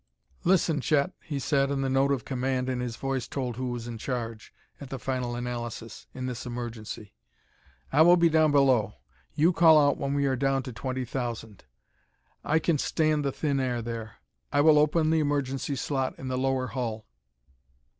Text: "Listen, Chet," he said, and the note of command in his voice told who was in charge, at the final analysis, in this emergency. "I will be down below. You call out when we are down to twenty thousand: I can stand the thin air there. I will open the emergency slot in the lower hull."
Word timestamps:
"Listen, 0.43 0.81
Chet," 0.81 1.11
he 1.21 1.37
said, 1.37 1.69
and 1.69 1.83
the 1.83 1.87
note 1.87 2.11
of 2.11 2.25
command 2.25 2.69
in 2.69 2.79
his 2.79 2.95
voice 2.95 3.27
told 3.27 3.55
who 3.55 3.67
was 3.69 3.87
in 3.87 3.99
charge, 3.99 4.51
at 4.79 4.89
the 4.89 4.97
final 4.97 5.35
analysis, 5.35 6.07
in 6.11 6.25
this 6.25 6.43
emergency. 6.43 7.13
"I 7.91 8.01
will 8.01 8.17
be 8.17 8.27
down 8.27 8.51
below. 8.51 8.95
You 9.35 9.53
call 9.53 9.77
out 9.79 9.97
when 9.99 10.15
we 10.15 10.25
are 10.25 10.35
down 10.35 10.63
to 10.63 10.73
twenty 10.73 11.05
thousand: 11.05 11.65
I 12.43 12.57
can 12.57 12.79
stand 12.79 13.23
the 13.23 13.31
thin 13.31 13.59
air 13.59 13.79
there. 13.83 14.15
I 14.51 14.61
will 14.61 14.79
open 14.79 15.11
the 15.11 15.19
emergency 15.19 15.75
slot 15.75 16.17
in 16.17 16.29
the 16.29 16.35
lower 16.39 16.65
hull." 16.65 17.05